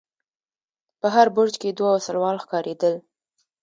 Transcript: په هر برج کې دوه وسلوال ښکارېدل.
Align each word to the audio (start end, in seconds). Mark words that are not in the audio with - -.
په 0.99 1.07
هر 1.15 1.27
برج 1.37 1.53
کې 1.61 1.69
دوه 1.77 1.89
وسلوال 1.93 2.37
ښکارېدل. 2.43 2.95